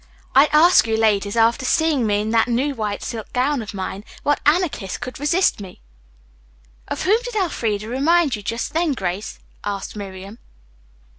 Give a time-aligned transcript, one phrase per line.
[0.33, 4.03] I ask you, ladies, after seeing me in that new white silk gown of mine,
[4.23, 5.79] what Anarchist could resist me?"
[6.87, 10.39] "Of whom did Elfreda remind you just then, Grace?" asked Miriam.